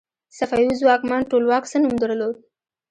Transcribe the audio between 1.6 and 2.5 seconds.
څه نوم درلود؟